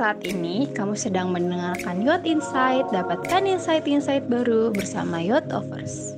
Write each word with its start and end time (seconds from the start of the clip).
saat 0.00 0.24
ini 0.24 0.64
kamu 0.72 0.96
sedang 0.96 1.28
mendengarkan 1.28 2.00
Yacht 2.00 2.24
Insight. 2.24 2.88
Dapatkan 2.88 3.44
insight-insight 3.44 4.32
baru 4.32 4.72
bersama 4.72 5.20
Yacht 5.20 5.52
Offers. 5.52 6.16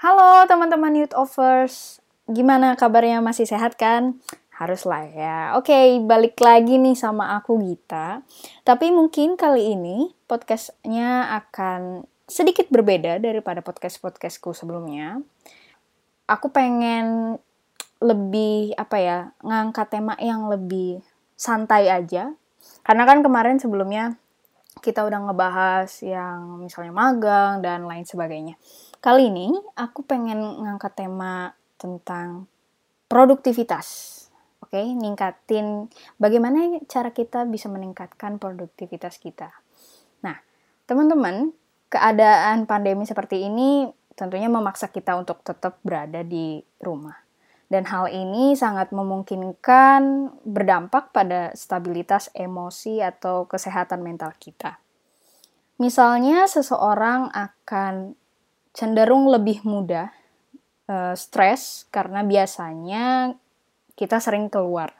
Halo 0.00 0.48
teman-teman 0.48 0.96
Youth 0.96 1.12
Offers, 1.12 2.00
gimana 2.24 2.72
kabarnya 2.72 3.20
masih 3.20 3.44
sehat 3.44 3.76
kan? 3.76 4.16
Haruslah 4.48 5.04
ya. 5.12 5.36
Oke, 5.60 6.00
balik 6.08 6.40
lagi 6.40 6.80
nih 6.80 6.96
sama 6.96 7.36
aku 7.36 7.60
Gita. 7.60 8.24
Tapi 8.64 8.88
mungkin 8.96 9.36
kali 9.36 9.76
ini 9.76 10.16
podcastnya 10.24 11.36
akan 11.44 12.08
sedikit 12.24 12.72
berbeda 12.72 13.20
daripada 13.20 13.60
podcast-podcastku 13.60 14.56
sebelumnya 14.56 15.20
aku 16.28 16.52
pengen 16.52 17.40
lebih 17.98 18.74
apa 18.78 18.96
ya 18.98 19.18
ngangkat 19.42 19.86
tema 19.90 20.14
yang 20.22 20.46
lebih 20.46 21.02
santai 21.34 21.90
aja 21.90 22.30
karena 22.86 23.02
kan 23.06 23.22
kemarin 23.22 23.58
sebelumnya 23.58 24.14
kita 24.78 25.02
udah 25.02 25.18
ngebahas 25.26 25.90
yang 26.06 26.62
misalnya 26.62 26.94
magang 26.94 27.58
dan 27.58 27.86
lain 27.86 28.06
sebagainya 28.06 28.54
kali 29.02 29.30
ini 29.30 29.50
aku 29.74 30.06
pengen 30.06 30.38
ngangkat 30.62 30.94
tema 30.94 31.54
tentang 31.74 32.46
produktivitas 33.10 33.86
oke 34.62 34.70
okay? 34.70 34.94
ningkatin 34.94 35.90
bagaimana 36.22 36.78
cara 36.86 37.10
kita 37.10 37.46
bisa 37.50 37.66
meningkatkan 37.66 38.38
produktivitas 38.38 39.18
kita 39.18 39.50
nah 40.22 40.38
teman-teman 40.86 41.50
keadaan 41.88 42.68
pandemi 42.68 43.08
seperti 43.08 43.48
ini 43.48 43.90
tentunya 44.18 44.50
memaksa 44.50 44.90
kita 44.90 45.14
untuk 45.14 45.46
tetap 45.46 45.78
berada 45.86 46.26
di 46.26 46.58
rumah. 46.82 47.27
Dan 47.68 47.84
hal 47.84 48.08
ini 48.08 48.56
sangat 48.56 48.96
memungkinkan 48.96 50.32
berdampak 50.40 51.12
pada 51.12 51.52
stabilitas 51.52 52.32
emosi 52.32 53.04
atau 53.04 53.44
kesehatan 53.44 54.00
mental 54.00 54.32
kita. 54.40 54.80
Misalnya, 55.76 56.48
seseorang 56.48 57.28
akan 57.28 58.16
cenderung 58.72 59.28
lebih 59.28 59.62
mudah 59.68 60.08
uh, 60.88 61.12
stres 61.12 61.84
karena 61.92 62.24
biasanya 62.24 63.36
kita 63.94 64.16
sering 64.16 64.48
keluar. 64.48 64.96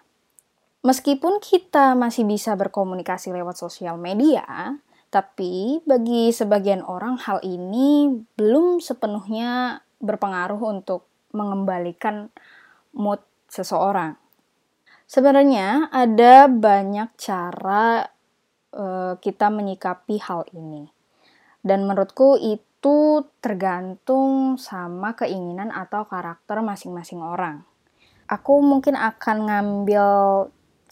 Meskipun 0.85 1.43
kita 1.43 1.97
masih 1.99 2.29
bisa 2.29 2.55
berkomunikasi 2.55 3.33
lewat 3.35 3.59
sosial 3.59 3.99
media, 3.99 4.79
tapi 5.09 5.81
bagi 5.89 6.31
sebagian 6.31 6.85
orang 6.85 7.17
hal 7.17 7.41
ini 7.43 8.13
belum 8.37 8.79
sepenuhnya 8.79 9.83
berpengaruh 9.99 10.61
untuk 10.69 11.09
mengembalikan 11.33 12.31
mood 12.99 13.23
seseorang. 13.47 14.19
Sebenarnya 15.09 15.89
ada 15.89 16.51
banyak 16.51 17.17
cara 17.17 18.05
uh, 18.77 19.17
kita 19.17 19.49
menyikapi 19.49 20.21
hal 20.21 20.45
ini. 20.53 20.91
Dan 21.65 21.89
menurutku 21.89 22.37
itu 22.37 23.25
tergantung 23.41 24.61
sama 24.61 25.17
keinginan 25.17 25.73
atau 25.73 26.05
karakter 26.05 26.61
masing-masing 26.61 27.25
orang. 27.25 27.65
Aku 28.29 28.61
mungkin 28.61 28.95
akan 28.95 29.49
ngambil 29.49 30.07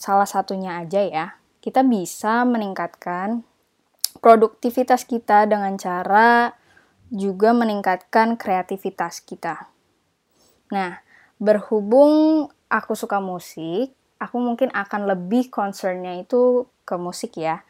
salah 0.00 0.24
satunya 0.24 0.80
aja 0.80 1.04
ya. 1.04 1.26
Kita 1.60 1.84
bisa 1.84 2.48
meningkatkan 2.48 3.44
produktivitas 4.24 5.04
kita 5.04 5.44
dengan 5.44 5.76
cara 5.76 6.56
juga 7.12 7.52
meningkatkan 7.52 8.34
kreativitas 8.34 9.22
kita. 9.22 9.70
Nah, 10.74 11.05
berhubung 11.36 12.46
aku 12.68 12.92
suka 12.98 13.20
musik, 13.20 13.92
aku 14.18 14.36
mungkin 14.40 14.72
akan 14.72 15.08
lebih 15.10 15.52
concernnya 15.52 16.16
itu 16.20 16.66
ke 16.88 16.94
musik 16.96 17.36
ya. 17.36 17.62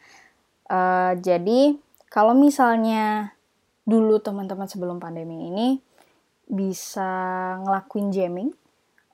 Uh, 0.67 1.15
jadi, 1.19 1.75
kalau 2.07 2.35
misalnya 2.35 3.35
dulu 3.87 4.19
teman-teman 4.19 4.67
sebelum 4.67 4.99
pandemi 4.99 5.47
ini 5.47 5.67
bisa 6.47 7.11
ngelakuin 7.63 8.11
jamming, 8.11 8.49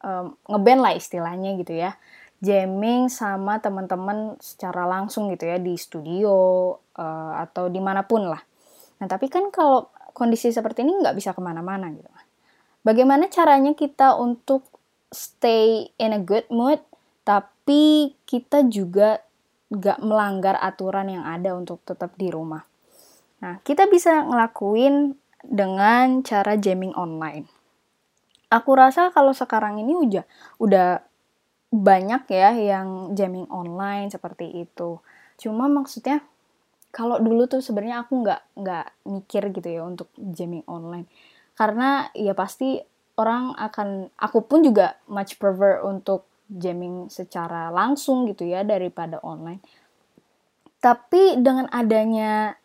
um, 0.06 0.38
ngeband 0.50 0.82
lah 0.82 0.94
istilahnya 0.94 1.58
gitu 1.58 1.74
ya 1.74 1.98
jamming 2.44 3.08
sama 3.08 3.64
teman-teman 3.64 4.36
secara 4.44 4.84
langsung 4.84 5.32
gitu 5.32 5.48
ya 5.48 5.56
di 5.64 5.80
studio 5.80 6.36
uh, 6.76 7.34
atau 7.40 7.72
di 7.72 7.80
mana 7.80 8.04
pun 8.04 8.28
lah. 8.28 8.44
Nah 9.00 9.08
tapi 9.08 9.32
kan 9.32 9.48
kalau 9.48 9.88
kondisi 10.12 10.52
seperti 10.52 10.84
ini 10.84 11.00
nggak 11.00 11.16
bisa 11.16 11.32
ke 11.32 11.40
mana-mana 11.40 11.88
gitu. 11.96 12.12
Bagaimana 12.84 13.32
caranya 13.32 13.72
kita 13.72 14.20
untuk 14.20 14.68
stay 15.08 15.88
in 15.96 16.12
a 16.12 16.20
good 16.20 16.44
mood 16.52 16.84
tapi 17.24 18.12
kita 18.28 18.68
juga 18.68 19.24
nggak 19.72 20.04
melanggar 20.04 20.60
aturan 20.60 21.08
yang 21.08 21.24
ada 21.24 21.56
untuk 21.56 21.80
tetap 21.88 22.12
di 22.20 22.28
rumah. 22.28 22.68
Nah 23.40 23.64
kita 23.64 23.88
bisa 23.88 24.28
ngelakuin 24.28 25.16
dengan 25.48 26.28
cara 26.28 26.60
jamming 26.60 26.92
online. 27.00 27.48
Aku 28.52 28.76
rasa 28.76 29.10
kalau 29.16 29.32
sekarang 29.32 29.80
ini 29.80 29.96
udah 29.96 30.26
udah 30.60 30.90
banyak 31.74 32.28
ya 32.30 32.52
yang 32.54 33.16
jamming 33.16 33.48
online 33.48 34.12
seperti 34.12 34.68
itu. 34.68 35.00
Cuma 35.40 35.72
maksudnya 35.72 36.20
kalau 36.94 37.18
dulu 37.18 37.48
tuh 37.48 37.64
sebenarnya 37.64 38.06
aku 38.06 38.22
nggak 38.22 38.42
nggak 38.60 38.86
mikir 39.08 39.50
gitu 39.56 39.70
ya 39.72 39.82
untuk 39.88 40.12
jamming 40.20 40.68
online 40.70 41.10
karena 41.54 42.10
ya 42.18 42.34
pasti 42.34 42.82
orang 43.18 43.54
akan 43.54 44.10
aku 44.18 44.46
pun 44.46 44.66
juga 44.66 44.98
much 45.06 45.38
prefer 45.38 45.86
untuk 45.86 46.26
jamming 46.50 47.10
secara 47.14 47.70
langsung 47.70 48.26
gitu 48.30 48.46
ya 48.46 48.66
daripada 48.66 49.22
online. 49.22 49.62
Tapi 50.82 51.40
dengan 51.40 51.70
adanya 51.72 52.58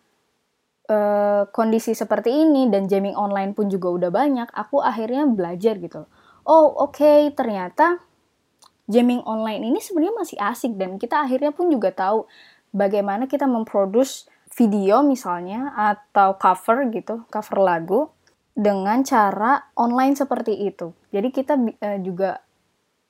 uh, 0.91 1.47
kondisi 1.55 1.95
seperti 1.95 2.33
ini 2.33 2.67
dan 2.73 2.91
jamming 2.91 3.15
online 3.15 3.55
pun 3.55 3.71
juga 3.71 3.93
udah 3.93 4.11
banyak, 4.11 4.49
aku 4.51 4.83
akhirnya 4.83 5.29
belajar 5.29 5.79
gitu. 5.79 6.09
Oh 6.49 6.73
oke 6.73 6.97
okay, 6.99 7.31
ternyata 7.37 8.01
jamming 8.89 9.21
online 9.29 9.69
ini 9.69 9.79
sebenarnya 9.85 10.17
masih 10.17 10.39
asik 10.41 10.73
dan 10.81 10.97
kita 10.97 11.21
akhirnya 11.21 11.53
pun 11.53 11.69
juga 11.69 11.93
tahu 11.93 12.25
bagaimana 12.73 13.29
kita 13.29 13.45
memproduce 13.45 14.27
video 14.57 15.05
misalnya 15.05 15.77
atau 15.77 16.35
cover 16.41 16.89
gitu, 16.91 17.23
cover 17.29 17.59
lagu 17.61 18.09
dengan 18.59 19.07
cara 19.07 19.71
online 19.79 20.19
seperti 20.19 20.67
itu. 20.67 20.91
Jadi 21.15 21.31
kita 21.31 21.55
uh, 21.55 21.99
juga 22.03 22.43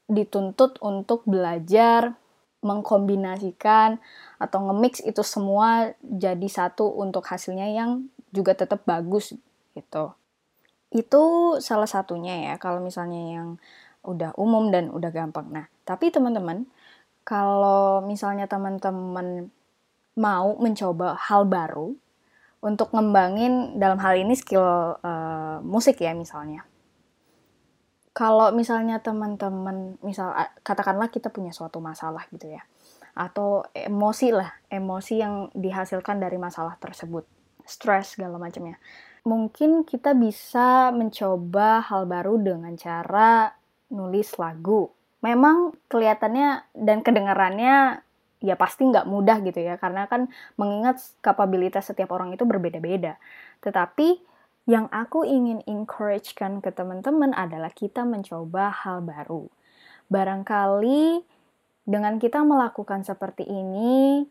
dituntut 0.04 0.76
untuk 0.84 1.24
belajar 1.24 2.12
mengkombinasikan 2.60 3.96
atau 4.36 4.58
nge-mix 4.68 5.00
itu 5.00 5.24
semua 5.24 5.96
jadi 6.04 6.44
satu 6.44 6.90
untuk 7.00 7.24
hasilnya 7.24 7.70
yang 7.72 8.12
juga 8.28 8.52
tetap 8.52 8.84
bagus 8.84 9.32
gitu. 9.72 10.12
Itu 10.92 11.56
salah 11.64 11.88
satunya 11.88 12.52
ya 12.52 12.54
kalau 12.60 12.84
misalnya 12.84 13.40
yang 13.40 13.48
udah 14.04 14.36
umum 14.36 14.68
dan 14.68 14.92
udah 14.92 15.08
gampang. 15.08 15.48
Nah, 15.48 15.64
tapi 15.88 16.12
teman-teman, 16.12 16.68
kalau 17.24 18.04
misalnya 18.04 18.44
teman-teman 18.44 19.48
mau 20.18 20.58
mencoba 20.58 21.14
hal 21.14 21.46
baru 21.46 21.94
untuk 22.58 22.90
ngembangin 22.90 23.78
dalam 23.78 24.02
hal 24.02 24.18
ini 24.18 24.34
skill 24.34 24.98
uh, 24.98 25.62
musik 25.62 26.02
ya 26.02 26.14
misalnya. 26.14 26.66
Kalau 28.10 28.50
misalnya 28.50 28.98
teman-teman, 28.98 29.94
misal 30.02 30.34
katakanlah 30.66 31.06
kita 31.06 31.30
punya 31.30 31.54
suatu 31.54 31.78
masalah 31.78 32.26
gitu 32.34 32.50
ya, 32.50 32.66
atau 33.14 33.62
emosi 33.70 34.34
lah, 34.34 34.50
emosi 34.66 35.14
yang 35.22 35.54
dihasilkan 35.54 36.18
dari 36.18 36.34
masalah 36.34 36.74
tersebut, 36.82 37.22
stres 37.62 38.18
segala 38.18 38.42
macamnya. 38.42 38.74
Mungkin 39.22 39.86
kita 39.86 40.18
bisa 40.18 40.90
mencoba 40.90 41.78
hal 41.86 42.10
baru 42.10 42.42
dengan 42.42 42.74
cara 42.74 43.54
nulis 43.94 44.34
lagu. 44.34 44.90
Memang 45.22 45.78
kelihatannya 45.86 46.74
dan 46.74 47.06
kedengarannya 47.06 48.02
ya 48.38 48.54
pasti 48.54 48.86
nggak 48.86 49.06
mudah 49.06 49.42
gitu 49.42 49.60
ya, 49.60 49.76
karena 49.78 50.06
kan 50.06 50.30
mengingat 50.58 51.02
kapabilitas 51.22 51.90
setiap 51.90 52.14
orang 52.14 52.34
itu 52.34 52.46
berbeda-beda. 52.46 53.18
Tetapi 53.64 54.22
yang 54.68 54.86
aku 54.92 55.24
ingin 55.24 55.64
encouragekan 55.64 56.60
ke 56.60 56.70
teman-teman 56.70 57.32
adalah 57.32 57.72
kita 57.72 58.04
mencoba 58.04 58.68
hal 58.70 59.00
baru. 59.00 59.48
Barangkali 60.12 61.24
dengan 61.88 62.20
kita 62.20 62.44
melakukan 62.44 63.00
seperti 63.00 63.48
ini, 63.48 64.28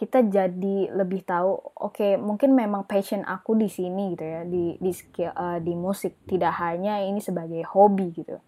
kita 0.00 0.24
jadi 0.24 0.96
lebih 0.96 1.28
tahu 1.28 1.60
oke 1.76 1.92
okay, 1.92 2.16
mungkin 2.16 2.56
memang 2.56 2.88
passion 2.88 3.20
aku 3.20 3.52
di 3.52 3.68
sini 3.68 4.16
gitu 4.16 4.24
ya 4.24 4.42
di 4.48 4.80
di 4.80 4.92
uh, 5.28 5.60
di 5.60 5.76
musik 5.76 6.24
tidak 6.24 6.56
hanya 6.56 7.04
ini 7.04 7.20
sebagai 7.20 7.60
hobi 7.68 8.08
gitu 8.16 8.40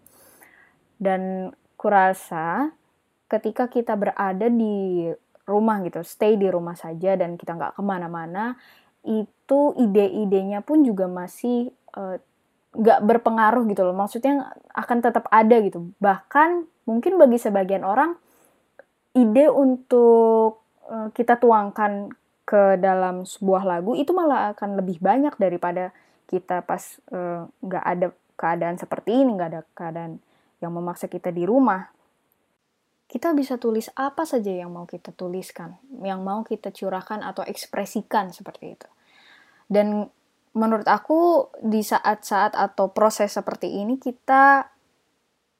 dan 0.97 1.53
kurasa 1.77 2.73
ketika 3.33 3.65
kita 3.65 3.97
berada 3.97 4.45
di 4.45 5.09
rumah 5.49 5.81
gitu, 5.81 6.05
stay 6.05 6.37
di 6.37 6.45
rumah 6.53 6.77
saja 6.77 7.17
dan 7.17 7.33
kita 7.33 7.57
nggak 7.57 7.73
ke 7.73 7.81
mana-mana, 7.81 8.53
itu 9.01 9.73
ide-idenya 9.81 10.61
pun 10.61 10.85
juga 10.85 11.09
masih 11.09 11.73
uh, 11.97 12.21
nggak 12.77 12.99
berpengaruh 13.01 13.65
gitu 13.65 13.81
loh. 13.81 13.97
Maksudnya 13.97 14.53
akan 14.77 14.97
tetap 15.01 15.25
ada 15.33 15.57
gitu. 15.65 15.89
Bahkan 15.97 16.69
mungkin 16.85 17.17
bagi 17.17 17.41
sebagian 17.41 17.81
orang 17.81 18.13
ide 19.17 19.49
untuk 19.49 20.61
uh, 20.85 21.09
kita 21.11 21.41
tuangkan 21.41 22.13
ke 22.43 22.77
dalam 22.77 23.23
sebuah 23.23 23.63
lagu 23.63 23.95
itu 23.95 24.11
malah 24.11 24.51
akan 24.51 24.77
lebih 24.77 24.99
banyak 24.99 25.33
daripada 25.39 25.95
kita 26.27 26.59
pas 26.61 26.99
uh, 27.15 27.47
nggak 27.63 27.85
ada 27.87 28.07
keadaan 28.35 28.75
seperti 28.75 29.23
ini 29.23 29.31
nggak 29.31 29.49
ada 29.49 29.61
keadaan 29.71 30.19
yang 30.59 30.75
memaksa 30.75 31.07
kita 31.07 31.31
di 31.31 31.47
rumah 31.47 31.87
kita 33.13 33.29
bisa 33.37 33.61
tulis 33.61 33.93
apa 33.93 34.25
saja 34.25 34.49
yang 34.49 34.73
mau 34.73 34.89
kita 34.89 35.13
tuliskan, 35.13 35.77
yang 36.01 36.25
mau 36.25 36.41
kita 36.41 36.73
curahkan 36.73 37.21
atau 37.21 37.45
ekspresikan 37.45 38.33
seperti 38.33 38.73
itu. 38.73 38.89
Dan 39.69 40.09
menurut 40.57 40.89
aku 40.89 41.53
di 41.61 41.85
saat-saat 41.85 42.57
atau 42.57 42.89
proses 42.89 43.37
seperti 43.37 43.69
ini 43.69 44.01
kita 44.01 44.65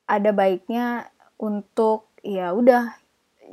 ada 0.10 0.32
baiknya 0.34 1.14
untuk 1.38 2.10
ya 2.26 2.58
udah 2.58 2.98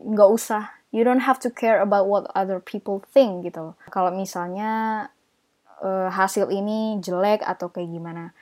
nggak 0.00 0.30
usah 0.32 0.72
you 0.96 1.04
don't 1.04 1.24
have 1.28 1.36
to 1.36 1.52
care 1.52 1.84
about 1.84 2.08
what 2.08 2.24
other 2.32 2.56
people 2.60 3.04
think 3.12 3.44
gitu 3.44 3.76
kalau 3.88 4.12
misalnya 4.12 5.08
uh, 5.84 6.08
hasil 6.12 6.48
ini 6.48 7.00
jelek 7.00 7.44
atau 7.44 7.72
kayak 7.72 7.88
gimana 7.88 8.32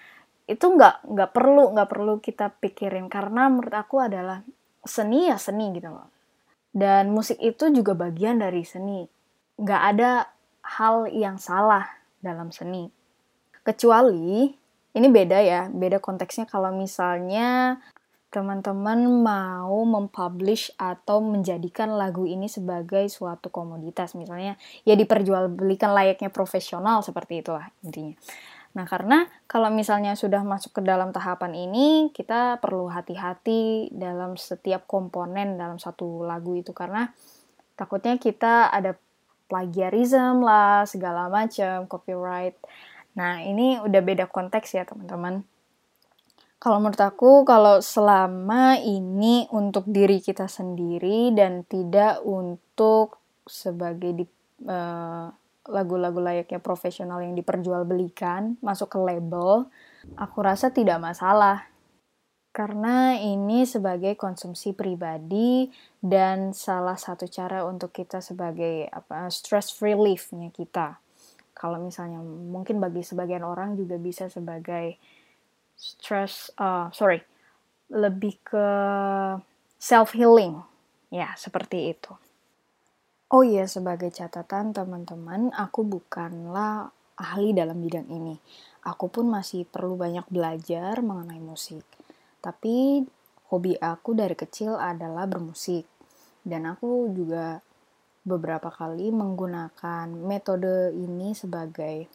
itu 0.51 0.65
nggak 0.65 1.07
nggak 1.07 1.31
perlu 1.31 1.75
nggak 1.77 1.91
perlu 1.91 2.15
kita 2.19 2.51
pikirin 2.59 3.07
karena 3.07 3.47
menurut 3.53 3.75
aku 3.75 4.01
adalah 4.01 4.43
seni 4.87 5.31
ya 5.31 5.37
seni 5.41 5.73
gitu 5.75 5.91
loh 5.91 6.11
dan 6.75 7.11
musik 7.11 7.41
itu 7.41 7.71
juga 7.73 7.97
bagian 7.97 8.39
dari 8.39 8.63
seni 8.63 9.09
nggak 9.59 9.83
ada 9.95 10.31
hal 10.79 11.09
yang 11.11 11.41
salah 11.41 11.89
dalam 12.23 12.55
seni. 12.55 12.93
Kecuali 13.65 14.49
ini 14.97 15.09
beda 15.11 15.39
ya, 15.41 15.67
beda 15.69 15.99
konteksnya 15.99 16.49
kalau 16.49 16.73
misalnya 16.73 17.81
teman-teman 18.29 19.09
mau 19.25 19.81
mempublish 19.89 20.69
atau 20.77 21.25
menjadikan 21.25 21.97
lagu 21.97 22.29
ini 22.29 22.45
sebagai 22.45 23.09
suatu 23.09 23.49
komoditas 23.49 24.13
misalnya 24.13 24.61
ya 24.85 24.93
diperjualbelikan 25.01 25.97
layaknya 25.97 26.29
profesional 26.29 27.01
seperti 27.01 27.41
itulah 27.41 27.73
intinya. 27.81 28.15
Nah, 28.77 28.85
karena 28.85 29.25
kalau 29.49 29.73
misalnya 29.73 30.13
sudah 30.13 30.45
masuk 30.45 30.79
ke 30.79 30.83
dalam 30.85 31.11
tahapan 31.11 31.57
ini, 31.57 32.13
kita 32.13 32.61
perlu 32.61 32.93
hati-hati 32.93 33.89
dalam 33.95 34.37
setiap 34.37 34.85
komponen 34.85 35.57
dalam 35.57 35.81
satu 35.81 36.27
lagu 36.29 36.53
itu 36.53 36.77
karena 36.77 37.09
takutnya 37.75 38.21
kita 38.21 38.69
ada 38.69 38.95
plagiarism 39.49 40.45
lah, 40.45 40.85
segala 40.85 41.33
macam, 41.33 41.89
copyright. 41.89 42.55
Nah, 43.17 43.41
ini 43.41 43.81
udah 43.81 44.01
beda 44.05 44.29
konteks 44.29 44.77
ya, 44.77 44.85
teman-teman. 44.85 45.43
Kalau 46.59 46.83
menurut 46.83 46.99
aku, 47.01 47.47
kalau 47.47 47.79
selama 47.79 48.77
ini 48.83 49.47
untuk 49.55 49.87
diri 49.89 50.19
kita 50.19 50.51
sendiri 50.51 51.31
dan 51.33 51.63
tidak 51.65 52.19
untuk 52.27 53.17
sebagai 53.47 54.11
di 54.13 54.25
uh, 54.67 55.31
lagu-lagu 55.69 56.19
layaknya 56.19 56.59
profesional 56.59 57.21
yang 57.21 57.37
diperjualbelikan 57.37 58.57
masuk 58.65 58.97
ke 58.97 58.99
label, 58.99 59.69
aku 60.17 60.39
rasa 60.41 60.73
tidak 60.73 60.99
masalah 60.99 61.69
karena 62.59 63.15
ini 63.15 63.63
sebagai 63.69 64.19
konsumsi 64.19 64.75
pribadi 64.75 65.71
dan 66.03 66.51
salah 66.51 66.99
satu 66.99 67.31
cara 67.31 67.63
untuk 67.63 67.95
kita 67.95 68.19
sebagai 68.19 68.89
apa 68.91 69.31
stress 69.31 69.79
reliefnya 69.79 70.51
kita. 70.51 70.99
Kalau 71.55 71.79
misalnya 71.79 72.19
mungkin 72.25 72.83
bagi 72.83 73.07
sebagian 73.07 73.47
orang 73.47 73.79
juga 73.79 73.95
bisa 73.95 74.27
sebagai 74.27 74.99
stress, 75.79 76.51
uh, 76.59 76.91
sorry, 76.91 77.23
lebih 77.95 78.43
ke 78.43 78.67
self 79.79 80.19
healing, 80.19 80.59
ya 81.15 81.31
seperti 81.39 81.95
itu. 81.95 82.11
Oh 83.29 83.45
iya, 83.45 83.69
sebagai 83.69 84.09
catatan 84.09 84.73
teman-teman, 84.73 85.53
aku 85.53 85.85
bukanlah 85.85 86.89
ahli 87.21 87.53
dalam 87.53 87.77
bidang 87.77 88.09
ini. 88.09 88.41
Aku 88.89 89.13
pun 89.13 89.29
masih 89.29 89.69
perlu 89.69 90.01
banyak 90.01 90.25
belajar 90.33 91.05
mengenai 91.05 91.43
musik 91.43 91.85
tapi 92.39 93.03
hobi 93.51 93.75
aku 93.79 94.15
dari 94.15 94.33
kecil 94.39 94.79
adalah 94.79 95.27
bermusik. 95.27 95.85
Dan 96.41 96.65
aku 96.65 97.13
juga 97.13 97.61
beberapa 98.25 98.71
kali 98.71 99.11
menggunakan 99.13 100.09
metode 100.09 100.95
ini 100.95 101.33
sebagai 101.37 102.09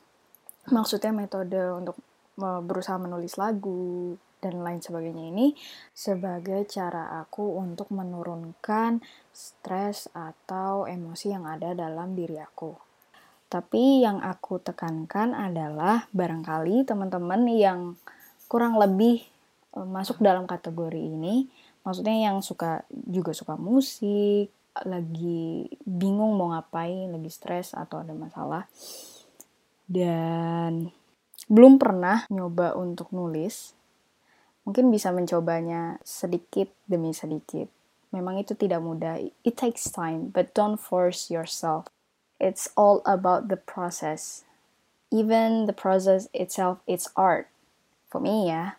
maksudnya 0.72 1.12
metode 1.12 1.60
untuk 1.74 1.98
berusaha 2.38 2.98
menulis 2.98 3.38
lagu 3.38 4.16
dan 4.44 4.60
lain 4.60 4.84
sebagainya 4.84 5.32
ini 5.32 5.56
sebagai 5.96 6.68
cara 6.68 7.24
aku 7.24 7.56
untuk 7.56 7.88
menurunkan 7.96 9.00
stres 9.32 10.12
atau 10.12 10.84
emosi 10.84 11.32
yang 11.32 11.48
ada 11.48 11.72
dalam 11.72 12.12
diri 12.12 12.36
aku. 12.44 12.76
Tapi 13.48 14.04
yang 14.04 14.20
aku 14.20 14.60
tekankan 14.60 15.32
adalah 15.32 16.12
barangkali 16.12 16.84
teman-teman 16.84 17.48
yang 17.48 17.80
kurang 18.52 18.76
lebih 18.76 19.24
Eh, 19.74 19.88
masuk 19.90 20.22
dalam 20.22 20.46
kategori 20.46 21.02
ini 21.02 21.50
maksudnya 21.82 22.30
yang 22.30 22.46
suka 22.46 22.86
juga 22.94 23.34
suka 23.34 23.58
musik 23.58 24.54
lagi 24.86 25.66
bingung 25.82 26.38
mau 26.38 26.54
ngapain 26.54 27.10
lagi 27.10 27.30
stres 27.34 27.74
atau 27.74 28.06
ada 28.06 28.14
masalah 28.14 28.70
dan 29.90 30.94
belum 31.50 31.82
pernah 31.82 32.30
nyoba 32.30 32.78
untuk 32.78 33.10
nulis 33.18 33.74
mungkin 34.64 34.92
bisa 34.92 35.12
mencobanya 35.12 36.00
sedikit 36.04 36.72
demi 36.88 37.12
sedikit. 37.12 37.68
Memang 38.14 38.40
itu 38.40 38.54
tidak 38.54 38.84
mudah. 38.84 39.20
It 39.44 39.56
takes 39.56 39.90
time 39.90 40.30
but 40.32 40.52
don't 40.56 40.80
force 40.80 41.32
yourself. 41.32 41.90
It's 42.40 42.72
all 42.76 43.04
about 43.08 43.48
the 43.48 43.60
process. 43.60 44.44
Even 45.14 45.70
the 45.70 45.76
process 45.76 46.28
itself 46.34 46.80
it's 46.90 47.12
art. 47.16 47.48
For 48.08 48.22
me 48.22 48.50
ya. 48.50 48.78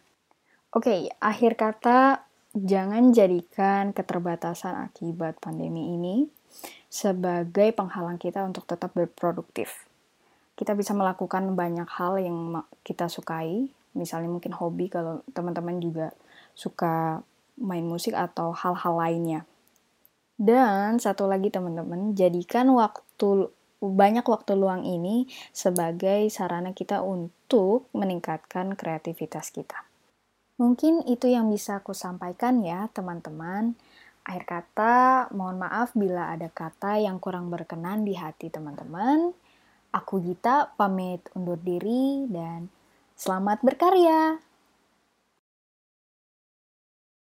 Oke, 0.75 0.91
okay, 0.91 1.01
akhir 1.23 1.55
kata 1.55 2.27
jangan 2.55 3.11
jadikan 3.11 3.91
keterbatasan 3.91 4.75
akibat 4.79 5.39
pandemi 5.43 5.95
ini 5.95 6.31
sebagai 6.87 7.75
penghalang 7.75 8.19
kita 8.19 8.43
untuk 8.47 8.67
tetap 8.67 8.95
berproduktif. 8.95 9.87
Kita 10.55 10.79
bisa 10.79 10.95
melakukan 10.95 11.55
banyak 11.59 11.87
hal 11.91 12.23
yang 12.23 12.63
kita 12.87 13.11
sukai, 13.11 13.67
misalnya 13.99 14.31
mungkin 14.31 14.55
hobi 14.55 14.87
kalau 14.87 15.27
teman-teman 15.35 15.83
juga 15.83 16.15
suka 16.55 17.23
main 17.59 17.87
musik 17.87 18.15
atau 18.15 18.55
hal-hal 18.55 18.95
lainnya. 18.95 19.41
Dan 20.35 20.99
satu 20.99 21.31
lagi 21.31 21.51
teman-teman, 21.51 22.15
jadikan 22.19 22.71
waktu 22.75 23.51
banyak 23.79 24.25
waktu 24.25 24.57
luang 24.57 24.83
ini 24.83 25.29
sebagai 25.53 26.27
sarana 26.33 26.73
kita 26.73 27.05
untuk 27.05 27.87
meningkatkan 27.95 28.75
kreativitas 28.75 29.55
kita. 29.55 29.87
Mungkin 30.59 31.03
itu 31.11 31.27
yang 31.31 31.51
bisa 31.51 31.83
aku 31.83 31.95
sampaikan 31.95 32.63
ya, 32.63 32.87
teman-teman. 32.95 33.75
Akhir 34.25 34.45
kata, 34.47 35.29
mohon 35.37 35.61
maaf 35.61 35.93
bila 35.93 36.33
ada 36.33 36.49
kata 36.49 37.03
yang 37.03 37.21
kurang 37.21 37.53
berkenan 37.53 38.07
di 38.07 38.17
hati 38.17 38.49
teman-teman. 38.49 39.35
Aku 39.95 40.19
Gita, 40.19 40.75
pamit 40.75 41.23
undur 41.39 41.55
diri 41.55 42.27
dan 42.27 42.67
selamat 43.15 43.63
berkarya. 43.63 44.43